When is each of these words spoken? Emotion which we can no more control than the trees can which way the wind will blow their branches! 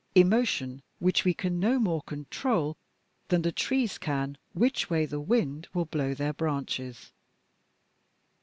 Emotion 0.15 0.81
which 0.97 1.23
we 1.23 1.31
can 1.31 1.59
no 1.59 1.77
more 1.77 2.01
control 2.01 2.75
than 3.27 3.43
the 3.43 3.51
trees 3.51 3.99
can 3.99 4.35
which 4.53 4.89
way 4.89 5.05
the 5.05 5.19
wind 5.21 5.67
will 5.75 5.85
blow 5.85 6.15
their 6.15 6.33
branches! 6.33 7.11